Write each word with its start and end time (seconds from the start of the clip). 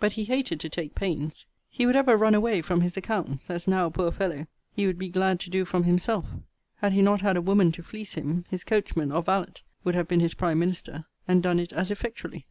But 0.00 0.14
he 0.14 0.24
hated 0.24 0.58
to 0.58 0.68
take 0.68 0.96
pains. 0.96 1.46
He 1.70 1.86
would 1.86 1.94
ever 1.94 2.16
run 2.16 2.34
away 2.34 2.60
from 2.62 2.80
his 2.80 2.96
accounts; 2.96 3.48
as 3.48 3.68
now, 3.68 3.88
poor 3.88 4.10
fellow! 4.10 4.48
he 4.74 4.88
would 4.88 4.98
be 4.98 5.08
glad 5.08 5.38
to 5.38 5.50
do 5.50 5.64
from 5.64 5.84
himself. 5.84 6.26
Had 6.78 6.94
he 6.94 7.00
not 7.00 7.20
had 7.20 7.36
a 7.36 7.40
woman 7.40 7.70
to 7.70 7.84
fleece 7.84 8.14
him, 8.14 8.44
his 8.50 8.64
coachman 8.64 9.12
or 9.12 9.22
valet, 9.22 9.62
would 9.84 9.94
have 9.94 10.08
been 10.08 10.18
his 10.18 10.34
prime 10.34 10.58
minister, 10.58 11.04
and 11.28 11.44
done 11.44 11.60
it 11.60 11.72
as 11.72 11.92
effectually. 11.92 12.44